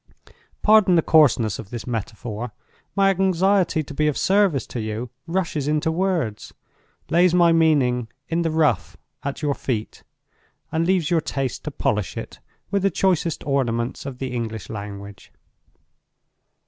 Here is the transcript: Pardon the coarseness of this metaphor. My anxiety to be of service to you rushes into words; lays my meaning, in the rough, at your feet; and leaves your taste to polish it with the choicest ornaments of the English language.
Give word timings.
Pardon 0.63 0.95
the 0.95 1.03
coarseness 1.03 1.59
of 1.59 1.69
this 1.69 1.85
metaphor. 1.85 2.51
My 2.95 3.11
anxiety 3.11 3.83
to 3.83 3.93
be 3.93 4.07
of 4.07 4.17
service 4.17 4.65
to 4.65 4.79
you 4.79 5.11
rushes 5.27 5.67
into 5.67 5.91
words; 5.91 6.55
lays 7.11 7.35
my 7.35 7.51
meaning, 7.51 8.07
in 8.27 8.41
the 8.41 8.49
rough, 8.49 8.97
at 9.21 9.43
your 9.43 9.53
feet; 9.53 10.01
and 10.71 10.87
leaves 10.87 11.11
your 11.11 11.21
taste 11.21 11.65
to 11.65 11.69
polish 11.69 12.17
it 12.17 12.39
with 12.71 12.81
the 12.81 12.89
choicest 12.89 13.45
ornaments 13.45 14.07
of 14.07 14.17
the 14.17 14.33
English 14.33 14.71
language. 14.71 15.31